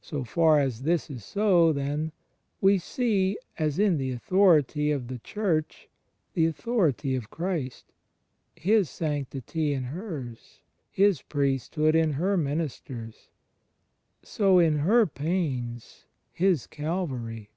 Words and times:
So 0.00 0.24
fax 0.24 0.64
as 0.64 0.82
this 0.84 1.10
is 1.10 1.22
so, 1.22 1.70
then, 1.70 2.10
we 2.62 2.78
see, 2.78 3.36
as 3.58 3.78
in 3.78 3.98
the 3.98 4.10
authority 4.10 4.90
of 4.90 5.08
the 5.08 5.18
Church 5.18 5.90
the 6.32 6.46
authority 6.46 7.14
of 7.14 7.28
Christ, 7.28 7.92
His 8.54 8.88
sanctity 8.88 9.74
in 9.74 9.82
hers. 9.82 10.60
His 10.90 11.20
priesthood 11.20 11.94
in 11.94 12.12
her 12.12 12.38
ministers, 12.38 13.28
so 14.22 14.58
in 14.58 14.78
her 14.78 15.04
pains 15.04 16.06
His 16.32 16.66
Calvary. 16.66 17.50